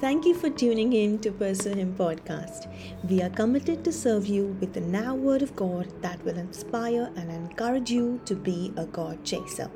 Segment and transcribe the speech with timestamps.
[0.00, 2.68] Thank you for tuning in to Pursue Him podcast.
[3.10, 7.10] We are committed to serve you with the now word of God that will inspire
[7.16, 9.68] and encourage you to be a God chaser.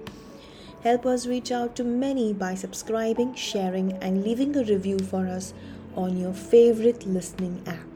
[0.84, 5.54] Help us reach out to many by subscribing, sharing, and leaving a review for us
[5.96, 7.88] on your favorite listening app.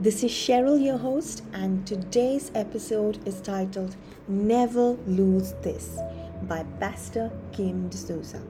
[0.00, 3.94] This is Cheryl, your host, and today's episode is titled
[4.26, 6.00] Never Lose This
[6.42, 8.42] by Pastor Kim D'Souza.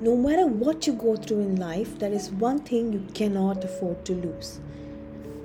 [0.00, 4.04] No matter what you go through in life, there is one thing you cannot afford
[4.06, 4.60] to lose,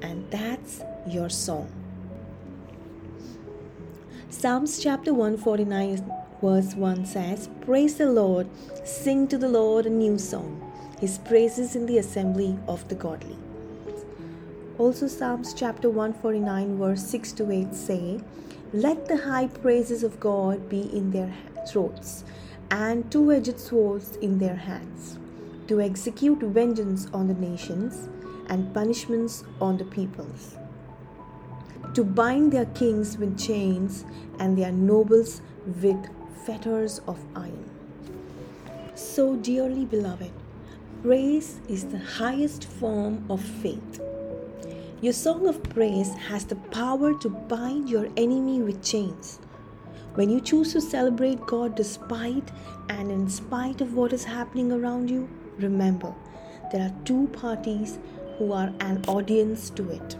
[0.02, 1.70] and that's your song.
[4.30, 6.12] Psalms chapter 149,
[6.42, 8.48] verse 1 says, Praise the Lord,
[8.86, 13.38] sing to the Lord a new song, his praises in the assembly of the godly.
[14.78, 18.22] Also, Psalms chapter 149, verse 6 to 8 say,
[18.72, 21.34] Let the high praises of God be in their
[21.68, 22.24] throats
[22.72, 25.18] and two edged swords in their hands,
[25.68, 28.10] to execute vengeance on the nations
[28.48, 30.58] and punishments on the peoples,
[31.94, 34.06] to bind their kings with chains
[34.40, 35.42] and their nobles
[35.82, 36.10] with
[36.46, 37.70] fetters of iron.
[38.96, 40.32] So, dearly beloved,
[41.02, 44.02] praise is the highest form of faith.
[45.02, 49.40] Your song of praise has the power to bind your enemy with chains
[50.16, 52.52] when you choose to celebrate God despite
[52.90, 56.14] and in spite of what is happening around you, remember
[56.72, 58.00] there are two parties
[58.38, 60.16] who are an audience to it.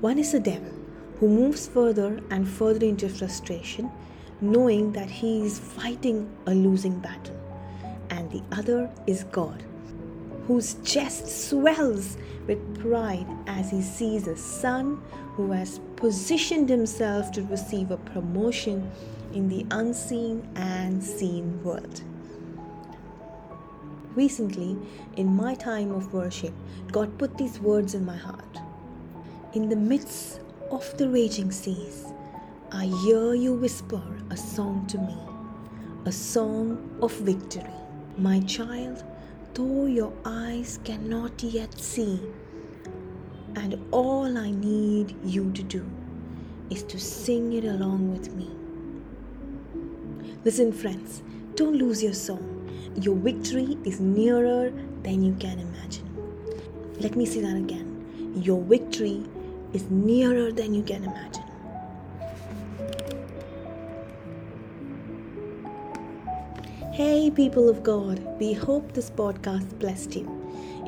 [0.00, 0.72] One is the devil,
[1.18, 3.90] who moves further and further into frustration,
[4.40, 7.36] knowing that he is fighting a losing battle.
[8.10, 9.64] And the other is God,
[10.46, 12.16] whose chest swells
[12.46, 15.02] with pride as he sees a son
[15.34, 18.90] who has positioned himself to receive a promotion
[19.32, 22.02] in the unseen and seen world.
[24.14, 24.78] Recently,
[25.16, 26.54] in my time of worship,
[26.90, 28.58] God put these words in my heart.
[29.52, 32.06] In the midst of the raging seas,
[32.72, 35.16] I hear you whisper a song to me,
[36.06, 37.70] a song of victory.
[38.16, 39.04] My child,
[39.56, 42.20] though your eyes cannot yet see.
[43.54, 45.90] And all I need you to do
[46.68, 48.50] is to sing it along with me.
[50.44, 51.22] Listen, friends,
[51.54, 52.44] don't lose your song.
[53.00, 54.70] Your victory is nearer
[55.02, 56.06] than you can imagine.
[57.00, 58.34] Let me say that again.
[58.36, 59.24] Your victory
[59.72, 61.45] is nearer than you can imagine.
[66.96, 70.26] Hey, people of God, we hope this podcast blessed you.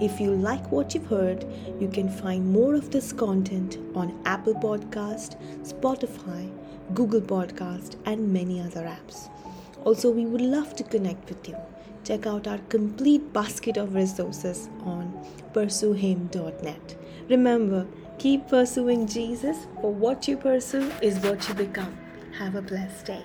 [0.00, 1.44] If you like what you've heard,
[1.78, 5.36] you can find more of this content on Apple Podcast,
[5.70, 6.50] Spotify,
[6.94, 9.28] Google Podcast, and many other apps.
[9.84, 11.56] Also, we would love to connect with you.
[12.04, 15.12] Check out our complete basket of resources on
[15.52, 16.96] pursuehim.net.
[17.28, 17.86] Remember,
[18.16, 21.94] keep pursuing Jesus, for what you pursue is what you become.
[22.38, 23.24] Have a blessed day.